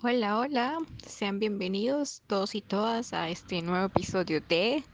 [0.00, 4.84] Hola, hola, sean bienvenidos todos y todas a este nuevo episodio de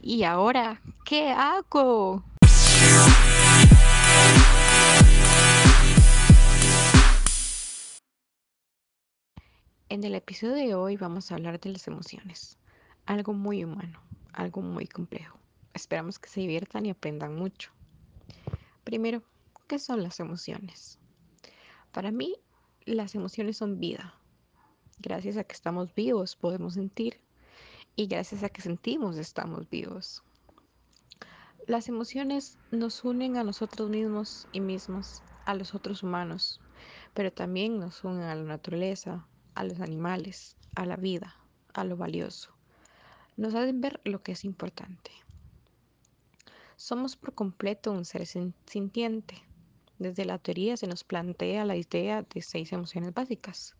[0.00, 2.22] ¿Y ahora qué hago?
[9.88, 12.56] En el episodio de hoy vamos a hablar de las emociones,
[13.04, 14.00] algo muy humano,
[14.32, 15.40] algo muy complejo.
[15.74, 17.72] Esperamos que se diviertan y aprendan mucho.
[18.84, 19.24] Primero,
[19.66, 21.00] ¿qué son las emociones?
[21.90, 22.36] Para mí,
[22.84, 24.21] las emociones son vida.
[25.02, 27.20] Gracias a que estamos vivos podemos sentir
[27.96, 30.22] y gracias a que sentimos estamos vivos.
[31.66, 36.60] Las emociones nos unen a nosotros mismos y mismas, a los otros humanos,
[37.14, 41.34] pero también nos unen a la naturaleza, a los animales, a la vida,
[41.74, 42.52] a lo valioso.
[43.36, 45.10] Nos hacen ver lo que es importante.
[46.76, 49.42] Somos por completo un ser sintiente.
[49.98, 53.74] Desde la teoría se nos plantea la idea de seis emociones básicas.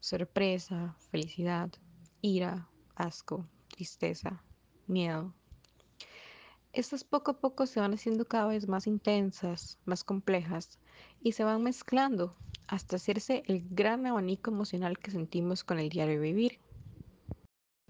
[0.00, 1.70] Sorpresa, felicidad,
[2.20, 4.44] ira, asco, tristeza,
[4.86, 5.34] miedo,
[6.72, 10.78] estas poco a poco se van haciendo cada vez más intensas, más complejas
[11.22, 16.20] y se van mezclando hasta hacerse el gran abanico emocional que sentimos con el diario
[16.20, 16.60] vivir.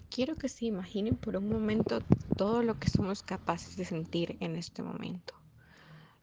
[0.09, 2.01] Quiero que se imaginen por un momento
[2.35, 5.35] todo lo que somos capaces de sentir en este momento.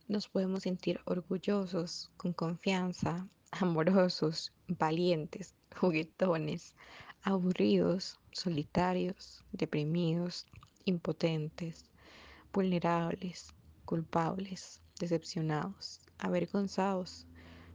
[0.09, 3.29] Nos podemos sentir orgullosos, con confianza,
[3.61, 6.75] amorosos, valientes, juguetones,
[7.23, 10.47] aburridos, solitarios, deprimidos,
[10.85, 11.91] impotentes,
[12.53, 13.53] vulnerables,
[13.85, 17.27] culpables, decepcionados, avergonzados,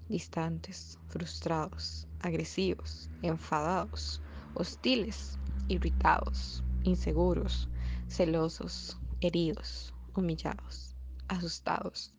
[0.10, 4.22] distantes, frustrados, agresivos, enfadados,
[4.56, 7.70] hostiles, irritados, inseguros,
[8.08, 10.95] celosos, heridos, humillados,
[11.28, 12.14] asustados,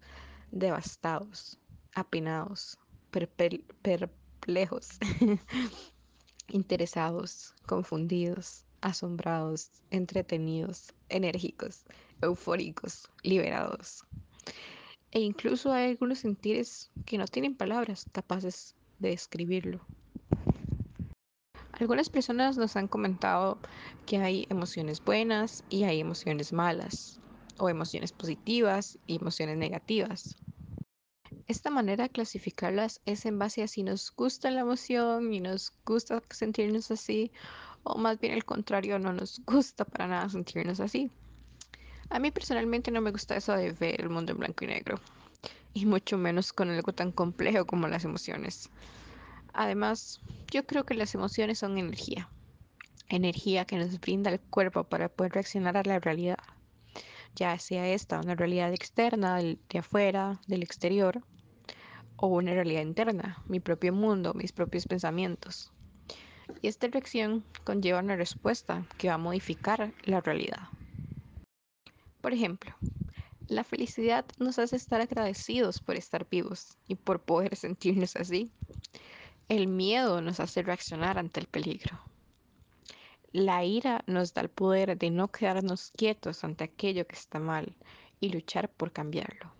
[0.51, 1.59] devastados,
[1.95, 2.79] apenados,
[3.13, 4.99] perplejos,
[6.49, 11.85] interesados, confundidos, asombrados, entretenidos, enérgicos,
[12.21, 14.05] eufóricos, liberados.
[15.13, 19.81] E incluso hay algunos sentires que no tienen palabras capaces de describirlo.
[21.73, 23.59] Algunas personas nos han comentado
[24.07, 27.20] que hay emociones buenas y hay emociones malas,
[27.59, 30.36] o emociones positivas y emociones negativas.
[31.52, 35.70] Esta manera de clasificarlas es en base a si nos gusta la emoción y nos
[35.85, 37.30] gusta sentirnos así,
[37.83, 41.11] o más bien el contrario, no nos gusta para nada sentirnos así.
[42.08, 44.98] A mí personalmente no me gusta eso de ver el mundo en blanco y negro,
[45.74, 48.70] y mucho menos con algo tan complejo como las emociones.
[49.52, 52.30] Además, yo creo que las emociones son energía,
[53.11, 56.39] energía que nos brinda el cuerpo para poder reaccionar a la realidad,
[57.35, 61.23] ya sea esta una realidad externa, de afuera, del exterior,
[62.23, 65.73] o una realidad interna, mi propio mundo, mis propios pensamientos.
[66.61, 70.69] Y esta reacción conlleva una respuesta que va a modificar la realidad.
[72.21, 72.73] Por ejemplo,
[73.49, 78.53] la felicidad nos hace estar agradecidos por estar vivos y por poder sentirnos así.
[79.49, 81.99] El miedo nos hace reaccionar ante el peligro.
[83.33, 87.75] La ira nos da el poder de no quedarnos quietos ante aquello que está mal
[88.21, 89.53] y luchar por cambiarlo.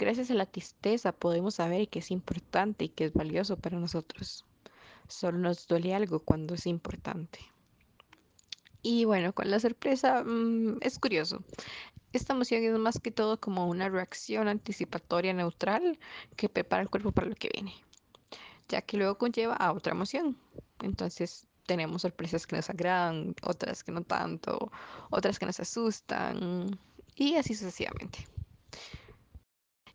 [0.00, 4.46] Gracias a la tristeza podemos saber que es importante y que es valioso para nosotros.
[5.08, 7.38] Solo nos duele algo cuando es importante.
[8.80, 11.44] Y bueno, con la sorpresa mmm, es curioso.
[12.14, 15.98] Esta emoción es más que todo como una reacción anticipatoria neutral
[16.34, 17.74] que prepara el cuerpo para lo que viene,
[18.70, 20.38] ya que luego conlleva a otra emoción.
[20.80, 24.72] Entonces tenemos sorpresas que nos agradan, otras que no tanto,
[25.10, 26.80] otras que nos asustan
[27.16, 28.26] y así sucesivamente.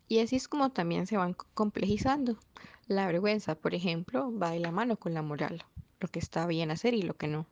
[0.08, 2.38] Y así es como también se van complejizando.
[2.88, 5.66] La vergüenza, por ejemplo, va de la mano con la moral,
[6.00, 7.48] lo que está bien hacer y lo que no.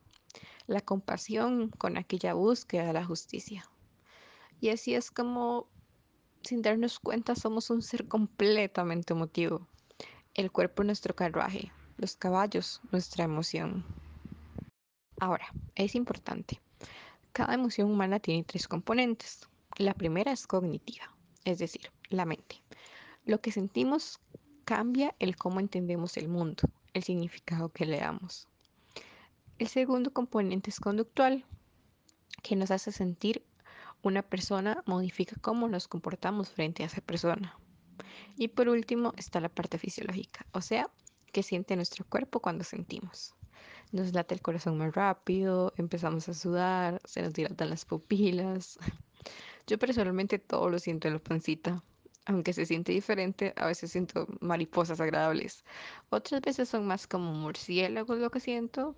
[0.66, 3.68] La compasión con aquella búsqueda de la justicia.
[4.60, 5.66] Y así es como,
[6.42, 9.66] sin darnos cuenta, somos un ser completamente emotivo.
[10.34, 13.84] El cuerpo nuestro carruaje, los caballos nuestra emoción.
[15.18, 16.60] Ahora, es importante.
[17.32, 19.48] Cada emoción humana tiene tres componentes.
[19.76, 21.12] La primera es cognitiva,
[21.44, 22.62] es decir, la mente.
[23.24, 24.20] Lo que sentimos
[24.64, 26.62] cambia el cómo entendemos el mundo,
[26.92, 28.48] el significado que le damos.
[29.58, 31.44] El segundo componente es conductual,
[32.42, 33.44] que nos hace sentir
[34.02, 37.58] una persona modifica cómo nos comportamos frente a esa persona.
[38.36, 40.90] Y por último está la parte fisiológica, o sea,
[41.32, 43.34] qué siente nuestro cuerpo cuando sentimos.
[43.92, 48.78] Nos late el corazón más rápido, empezamos a sudar, se nos dilatan las pupilas.
[49.66, 51.82] Yo personalmente todo lo siento en la pancita.
[52.26, 55.64] Aunque se siente diferente, a veces siento mariposas agradables.
[56.10, 58.96] Otras veces son más como murciélagos lo que siento.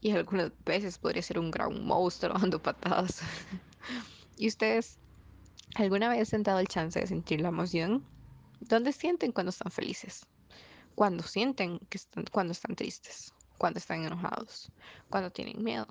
[0.00, 3.20] Y algunas veces podría ser un gran monstruo dando patadas.
[4.36, 4.98] ¿Y ustedes
[5.76, 8.04] alguna vez han dado el chance de sentir la emoción?
[8.60, 10.26] ¿Dónde sienten cuando están felices?
[10.94, 13.32] ¿Cuándo sienten que están, cuando están tristes?
[13.58, 14.70] ¿Cuándo están enojados?
[15.10, 15.86] ¿Cuándo tienen miedo?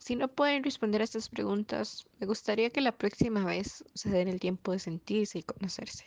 [0.00, 4.28] Si no pueden responder a estas preguntas, me gustaría que la próxima vez se den
[4.28, 6.06] el tiempo de sentirse y conocerse.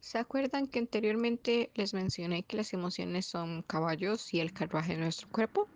[0.00, 5.02] ¿Se acuerdan que anteriormente les mencioné que las emociones son caballos y el carruaje de
[5.02, 5.68] nuestro cuerpo?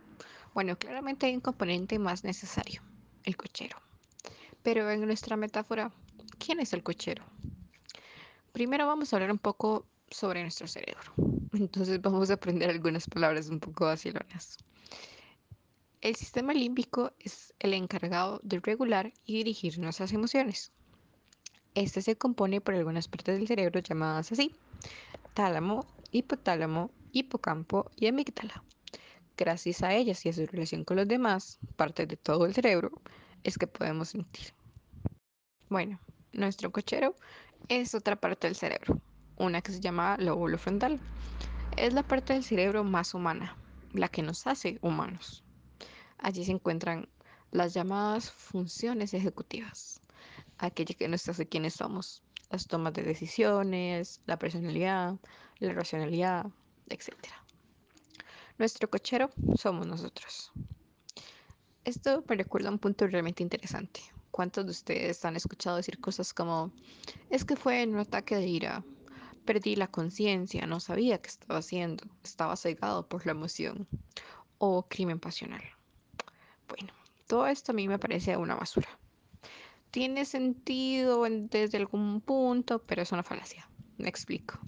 [0.54, 2.82] Bueno, claramente hay un componente más necesario,
[3.24, 3.76] el cochero.
[4.62, 5.92] Pero en nuestra metáfora,
[6.38, 7.26] ¿quién es el cochero?
[8.52, 11.12] Primero vamos a hablar un poco sobre nuestro cerebro.
[11.52, 14.56] Entonces vamos a aprender algunas palabras un poco vacilonas.
[16.04, 20.70] El sistema límbico es el encargado de regular y dirigir nuestras emociones.
[21.74, 24.54] Este se compone por algunas partes del cerebro llamadas así:
[25.32, 28.62] tálamo, hipotálamo, hipocampo y amígdala.
[29.38, 33.00] Gracias a ellas y a su relación con los demás, partes de todo el cerebro,
[33.42, 34.52] es que podemos sentir.
[35.70, 35.98] Bueno,
[36.34, 37.14] nuestro cochero
[37.68, 39.00] es otra parte del cerebro,
[39.38, 41.00] una que se llama lóbulo frontal.
[41.78, 43.56] Es la parte del cerebro más humana,
[43.94, 45.43] la que nos hace humanos.
[46.24, 47.06] Allí se encuentran
[47.50, 50.00] las llamadas funciones ejecutivas,
[50.56, 55.16] aquella que nos hace quienes somos, las tomas de decisiones, la personalidad,
[55.58, 56.46] la racionalidad,
[56.88, 57.12] etc.
[58.56, 60.50] Nuestro cochero somos nosotros.
[61.84, 64.00] Esto me recuerda un punto realmente interesante.
[64.30, 66.72] ¿Cuántos de ustedes han escuchado decir cosas como,
[67.28, 68.82] es que fue en un ataque de ira,
[69.44, 73.86] perdí la conciencia, no sabía qué estaba haciendo, estaba cegado por la emoción,
[74.56, 75.62] o crimen pasional?
[76.68, 76.92] Bueno,
[77.26, 78.88] todo esto a mí me parece una basura.
[79.90, 83.68] Tiene sentido desde algún punto, pero es una falacia.
[83.96, 84.58] Me explico.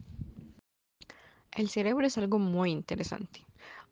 [1.52, 3.44] El cerebro es algo muy interesante.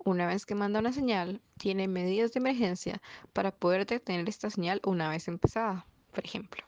[0.05, 3.01] Una vez que manda una señal, tiene medidas de emergencia
[3.33, 5.87] para poder detener esta señal una vez empezada.
[6.13, 6.63] Por ejemplo,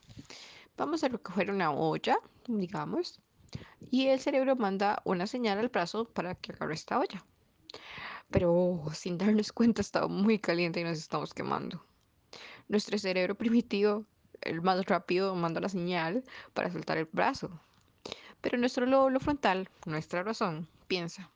[0.77, 2.17] vamos a recoger una olla,
[2.49, 3.21] digamos,
[3.91, 7.25] y el cerebro manda una señal al brazo para que agarre esta olla.
[8.31, 11.85] Pero sin darnos cuenta estaba muy caliente y nos estamos quemando.
[12.69, 14.05] Nuestro cerebro primitivo,
[14.41, 17.61] el más rápido, manda la señal para soltar el brazo.
[18.41, 21.31] Pero nuestro lóbulo frontal, nuestra razón, piensa,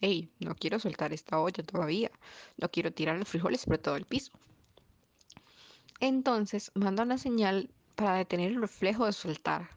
[0.00, 2.10] hey, no quiero soltar esta olla todavía,
[2.56, 4.32] no quiero tirar los frijoles por todo el piso.
[6.00, 9.70] Entonces manda una señal para detener el reflejo de soltar,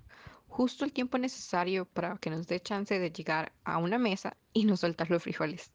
[0.49, 4.65] justo el tiempo necesario para que nos dé chance de llegar a una mesa y
[4.65, 5.71] no soltar los frijoles.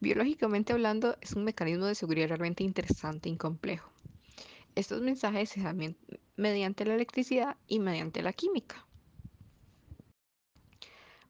[0.00, 3.90] Biológicamente hablando, es un mecanismo de seguridad realmente interesante y complejo.
[4.74, 5.96] Estos mensajes se dan
[6.36, 8.84] mediante la electricidad y mediante la química.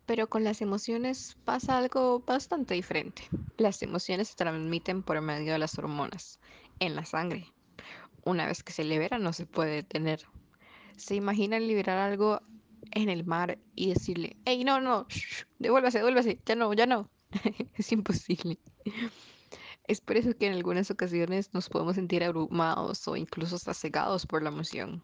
[0.06, 3.25] Pero con las emociones pasa algo bastante diferente.
[3.58, 6.38] Las emociones se transmiten por medio de las hormonas
[6.79, 7.52] en la sangre.
[8.25, 10.23] Una vez que se libera no se puede detener.
[10.96, 12.41] ¿Se imaginan liberar algo
[12.94, 15.06] en el mar y decirle, hey, no, no,
[15.58, 17.11] devuélvase, devuélvase, ya no, ya no?
[17.75, 18.58] es imposible.
[19.87, 23.75] Es por eso que en algunas ocasiones nos podemos sentir abrumados o incluso hasta
[24.26, 25.02] por la emoción.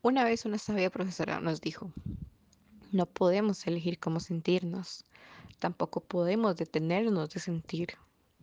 [0.00, 1.92] Una vez una sabia profesora nos dijo,
[2.90, 5.04] no podemos elegir cómo sentirnos,
[5.60, 7.94] tampoco podemos detenernos de sentir,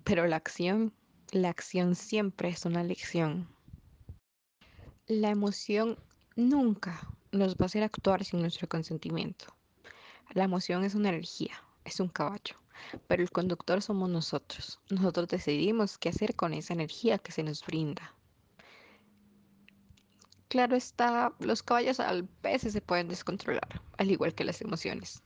[0.06, 0.94] pero la acción,
[1.32, 3.50] la acción siempre es una lección.
[5.08, 5.98] La emoción
[6.38, 9.46] nunca nos va a hacer actuar sin nuestro consentimiento.
[10.32, 12.56] La emoción es una energía, es un caballo,
[13.08, 14.80] pero el conductor somos nosotros.
[14.90, 18.14] Nosotros decidimos qué hacer con esa energía que se nos brinda.
[20.48, 25.22] Claro está, los caballos a veces se pueden descontrolar, al igual que las emociones.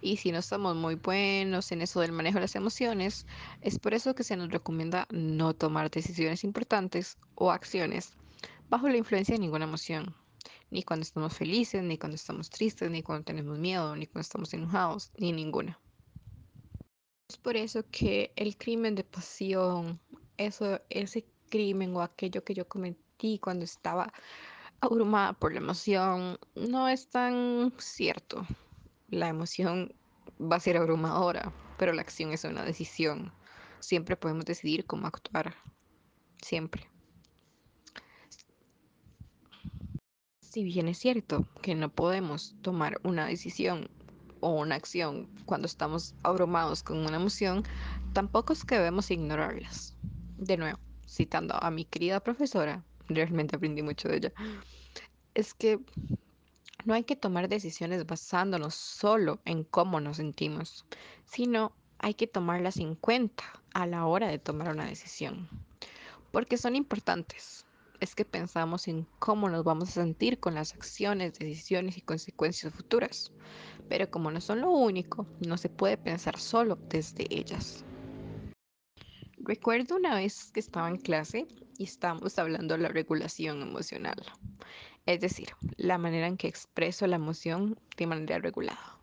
[0.00, 3.26] Y si no somos muy buenos en eso del manejo de las emociones,
[3.60, 8.12] es por eso que se nos recomienda no tomar decisiones importantes o acciones
[8.68, 10.14] bajo la influencia de ninguna emoción.
[10.70, 14.54] Ni cuando estamos felices, ni cuando estamos tristes, ni cuando tenemos miedo, ni cuando estamos
[14.54, 15.78] enojados, ni ninguna.
[17.28, 20.00] Es por eso que el crimen de pasión,
[20.36, 24.12] eso, ese crimen o aquello que yo cometí cuando estaba
[24.80, 28.46] abrumada por la emoción, no es tan cierto.
[29.08, 29.94] La emoción
[30.40, 33.32] va a ser abrumadora, pero la acción es una decisión.
[33.80, 35.54] Siempre podemos decidir cómo actuar.
[36.42, 36.88] Siempre.
[40.50, 43.88] Si bien es cierto que no podemos tomar una decisión
[44.40, 47.62] o una acción cuando estamos abrumados con una emoción,
[48.14, 49.94] tampoco es que debemos ignorarlas.
[50.38, 54.32] De nuevo, citando a mi querida profesora, realmente aprendí mucho de ella,
[55.34, 55.78] es que
[56.84, 60.84] No hay que tomar decisiones basándonos solo en cómo nos sentimos,
[61.26, 65.48] sino hay que tomarlas en cuenta a la hora de tomar una decisión,
[66.32, 67.66] porque son importantes.
[68.00, 72.72] Es que pensamos en cómo nos vamos a sentir con las acciones, decisiones y consecuencias
[72.72, 73.30] futuras,
[73.90, 77.84] pero como no son lo único, no se puede pensar solo desde ellas.
[79.36, 84.22] Recuerdo una vez que estaba en clase y estábamos hablando de la regulación emocional,
[85.06, 88.98] es decir, la manera en que expreso la emoción de manera regulada.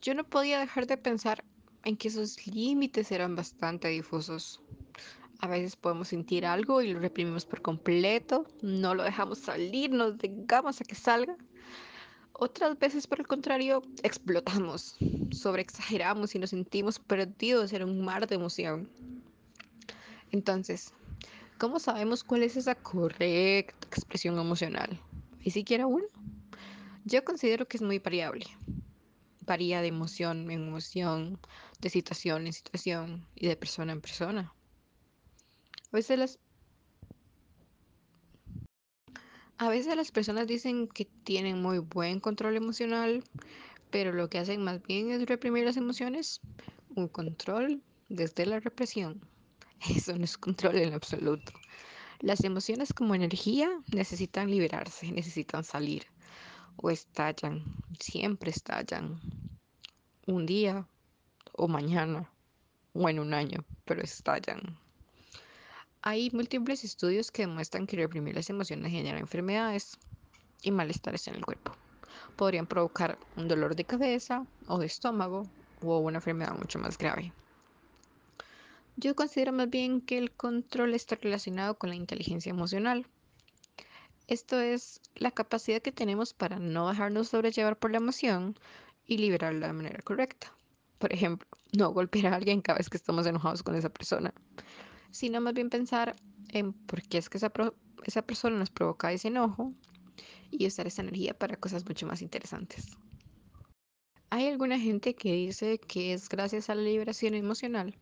[0.00, 1.44] Yo no podía dejar de pensar
[1.84, 4.60] en que esos límites eran bastante difusos.
[5.42, 10.16] A veces podemos sentir algo y lo reprimimos por completo, no lo dejamos salir, nos
[10.22, 11.36] negamos a que salga.
[12.32, 14.96] Otras veces, por el contrario, explotamos,
[15.32, 18.88] sobreexageramos y nos sentimos perdidos en un mar de emoción.
[20.30, 20.94] Entonces,
[21.58, 24.96] ¿cómo sabemos cuál es esa correcta expresión emocional?
[25.42, 26.06] ¿Y siquiera uno?
[27.04, 28.46] Yo considero que es muy variable.
[29.40, 31.40] Varía de emoción en emoción,
[31.80, 34.54] de situación en situación y de persona en persona.
[35.92, 36.38] A veces las,
[39.58, 43.22] a veces las personas dicen que tienen muy buen control emocional,
[43.90, 46.40] pero lo que hacen más bien es reprimir las emociones.
[46.94, 49.20] Un control desde la represión.
[49.94, 51.52] Eso no es control en absoluto.
[52.20, 56.06] Las emociones como energía necesitan liberarse, necesitan salir
[56.76, 57.64] o estallan,
[58.00, 59.20] siempre estallan.
[60.26, 60.88] Un día
[61.52, 62.30] o mañana
[62.94, 64.81] o en un año, pero estallan.
[66.04, 69.98] Hay múltiples estudios que demuestran que reprimir las emociones genera enfermedades
[70.60, 71.76] y malestares en el cuerpo.
[72.34, 75.46] Podrían provocar un dolor de cabeza o de estómago
[75.80, 77.32] o una enfermedad mucho más grave.
[78.96, 83.06] Yo considero más bien que el control está relacionado con la inteligencia emocional.
[84.26, 88.58] Esto es la capacidad que tenemos para no dejarnos sobrellevar por la emoción
[89.06, 90.52] y liberarla de manera correcta.
[90.98, 94.34] Por ejemplo, no golpear a alguien cada vez que estamos enojados con esa persona,
[95.12, 96.16] sino más bien pensar
[96.48, 97.52] en por qué es que esa,
[98.04, 99.72] esa persona nos provoca ese enojo
[100.50, 102.96] y usar esa energía para cosas mucho más interesantes.
[104.30, 107.94] Hay alguna gente que dice que es gracias a la liberación emocional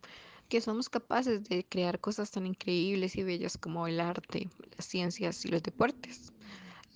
[0.50, 5.44] que somos capaces de crear cosas tan increíbles y bellas como el arte, las ciencias
[5.44, 6.32] y los deportes.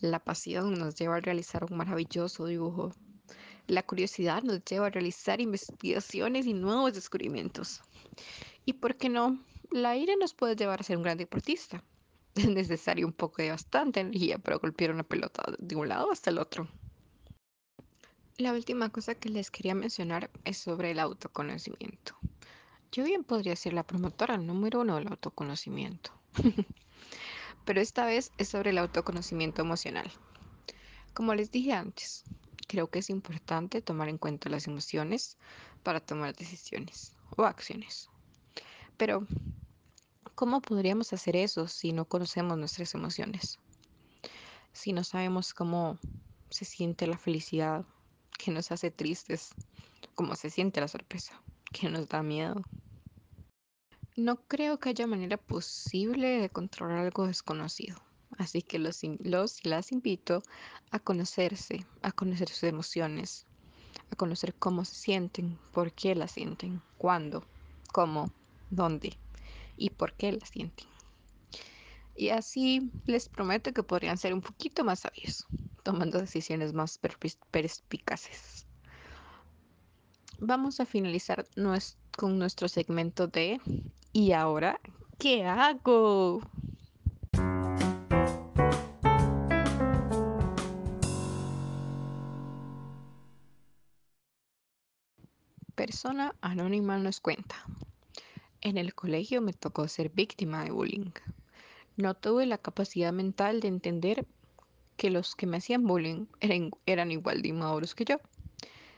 [0.01, 2.93] La pasión nos lleva a realizar un maravilloso dibujo.
[3.69, 7.81] La curiosidad nos lleva a realizar investigaciones y nuevos descubrimientos.
[8.65, 9.39] Y por qué no,
[9.75, 11.83] la ira nos puede llevar a ser un gran deportista.
[12.37, 16.31] Es necesario un poco de bastante energía para golpear una pelota de un lado hasta
[16.31, 16.69] el otro.
[18.39, 22.17] La última cosa que les quería mencionar es sobre el autoconocimiento.
[22.93, 26.13] Yo bien podría ser la promotora número uno del autoconocimiento.
[27.65, 30.09] Pero esta vez es sobre el autoconocimiento emocional.
[31.15, 32.23] Como les dije antes,
[32.69, 35.37] creo que es importante tomar en cuenta las emociones
[35.83, 38.09] para tomar decisiones o acciones.
[38.97, 39.27] Pero,
[40.35, 43.59] ¿cómo podríamos hacer eso si no conocemos nuestras emociones?
[44.73, 45.99] Si no sabemos cómo
[46.51, 47.85] se siente la felicidad,
[48.39, 49.51] que nos hace tristes,
[50.15, 51.41] cómo se siente la sorpresa,
[51.73, 52.63] que nos da miedo,
[54.17, 57.97] no creo que haya manera posible de controlar algo desconocido.
[58.37, 60.43] Así que los, los las invito
[60.91, 63.47] a conocerse, a conocer sus emociones,
[64.11, 67.45] a conocer cómo se sienten, por qué las sienten, cuándo,
[67.93, 68.33] cómo,
[68.71, 69.17] dónde
[69.77, 70.87] y por qué las sienten.
[72.17, 75.47] Y así les prometo que podrían ser un poquito más sabios,
[75.83, 77.01] tomando decisiones más
[77.51, 78.67] perspicaces.
[80.39, 81.47] Vamos a finalizar
[82.17, 83.61] con nuestro segmento de
[84.13, 84.81] ¿Y ahora
[85.19, 86.41] qué hago?
[95.75, 97.57] Persona anónima nos cuenta.
[98.65, 101.11] En el colegio me tocó ser víctima de bullying.
[101.99, 104.27] No tuve la capacidad mental de entender
[104.97, 108.17] que los que me hacían bullying eran, igual de inmaduros que yo.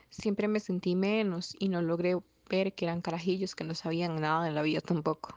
[0.09, 2.17] Siempre me sentí menos y no logré
[2.49, 5.35] ver que eran carajillos que no sabían nada en la vida tampoco.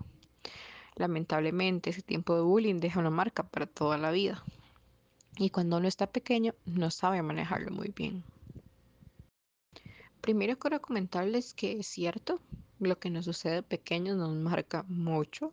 [0.95, 4.45] Lamentablemente, ese tiempo de bullying deja una marca para toda la vida.
[5.39, 8.23] Y cuando uno está pequeño, no sabe manejarlo muy bien.
[10.21, 12.41] Primero quiero comentarles que es cierto,
[12.81, 15.53] lo que nos sucede de pequeños nos marca mucho.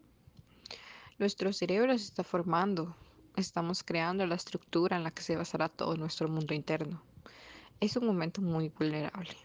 [1.19, 2.95] Nuestro cerebro se está formando,
[3.35, 7.01] estamos creando la estructura en la que se basará todo nuestro mundo interno.
[7.79, 9.35] Es un momento muy vulnerable,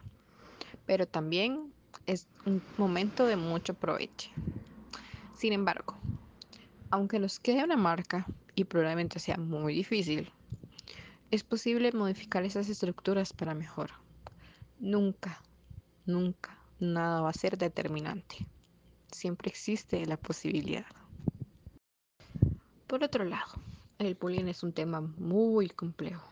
[0.87, 1.73] pero también
[2.07, 4.31] es un momento de mucho provecho.
[5.35, 5.97] Sin embargo,
[6.91, 10.31] aunque nos quede una marca y probablemente sea muy difícil,
[11.31, 13.91] es posible modificar esas estructuras para mejor.
[14.79, 15.43] Nunca,
[16.05, 18.47] nunca, nada va a ser determinante.
[19.11, 20.87] Siempre existe la posibilidad.
[22.87, 23.53] Por otro lado,
[23.99, 26.31] el bullying es un tema muy complejo.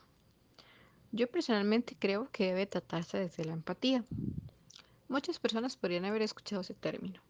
[1.13, 4.05] Yo personalmente creo que debe tratarse desde la empatía.
[5.09, 7.21] Muchas personas podrían haber escuchado ese término.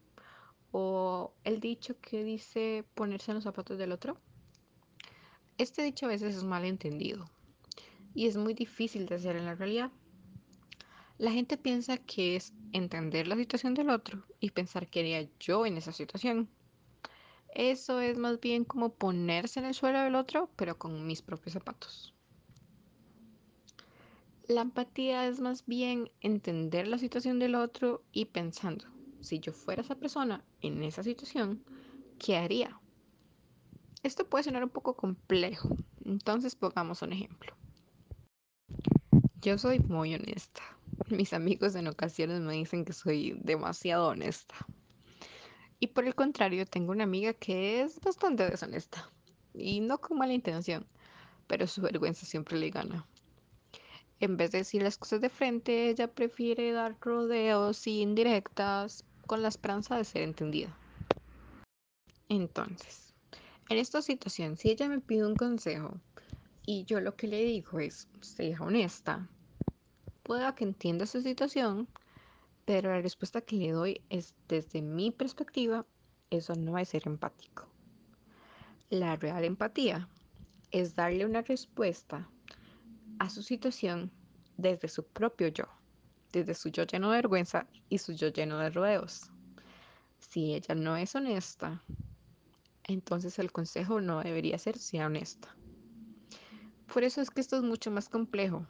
[0.73, 4.17] O el dicho que dice ponerse en los zapatos del otro.
[5.59, 7.27] Este dicho a veces es mal entendido
[8.15, 9.91] y es muy difícil de hacer en la realidad.
[11.21, 15.67] La gente piensa que es entender la situación del otro y pensar que haría yo
[15.67, 16.49] en esa situación.
[17.55, 21.53] Eso es más bien como ponerse en el suelo del otro, pero con mis propios
[21.53, 22.15] zapatos.
[24.49, 28.87] La empatía es más bien entender la situación del otro y pensando,
[29.21, 31.62] si yo fuera esa persona en esa situación,
[32.19, 32.81] ¿qué haría?
[34.03, 37.55] Esto puede sonar un poco complejo, entonces pongamos un ejemplo.
[39.43, 40.79] Yo soy muy honesta.
[41.09, 44.54] Mis amigos en ocasiones me dicen que soy demasiado honesta.
[45.78, 49.11] Y por el contrario, tengo una amiga que es bastante deshonesta.
[49.54, 50.87] Y no con mala intención,
[51.47, 53.07] pero su vergüenza siempre le gana.
[54.21, 59.40] En vez de decir las cosas de frente, ella prefiere dar rodeos y indirectas con
[59.40, 60.76] la esperanza de ser entendida.
[62.28, 63.14] Entonces,
[63.71, 65.99] en esta situación, si ella me pide un consejo
[66.66, 69.28] y yo lo que le digo es, sea honesta,
[70.30, 71.88] pueda que entienda su situación,
[72.64, 75.84] pero la respuesta que le doy es desde mi perspectiva,
[76.30, 77.66] eso no es ser empático.
[78.90, 80.08] La real empatía
[80.70, 82.30] es darle una respuesta
[83.18, 84.12] a su situación
[84.56, 85.64] desde su propio yo,
[86.30, 89.32] desde su yo lleno de vergüenza y su yo lleno de rodeos.
[90.20, 91.82] Si ella no es honesta,
[92.84, 95.49] entonces el consejo no debería ser sea honesta.
[96.94, 98.64] Por eso es que esto es mucho más complejo.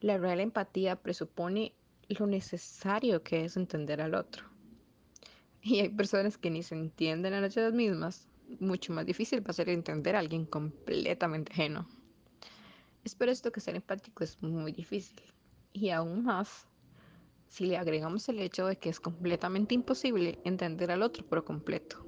[0.00, 1.74] La real empatía presupone
[2.08, 4.44] lo necesario que es entender al otro.
[5.62, 8.26] Y hay personas que ni se entienden a ellas mismas.
[8.60, 11.86] Mucho más difícil va a ser entender a alguien completamente ajeno.
[13.04, 15.22] Es por esto que ser empático es muy difícil.
[15.72, 16.66] Y aún más
[17.48, 22.04] si le agregamos el hecho de que es completamente imposible entender al otro por completo.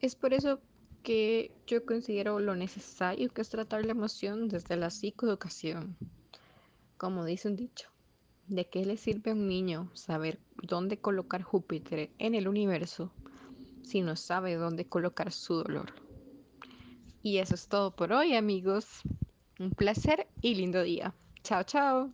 [0.00, 0.60] Es por eso
[1.02, 5.96] que yo considero lo necesario que es tratar la emoción desde la psicoeducación.
[6.96, 7.88] Como dice un dicho,
[8.46, 13.12] ¿de qué le sirve a un niño saber dónde colocar Júpiter en el universo
[13.82, 15.92] si no sabe dónde colocar su dolor?
[17.22, 18.86] Y eso es todo por hoy, amigos.
[19.58, 21.14] Un placer y lindo día.
[21.42, 22.12] Chao, chao.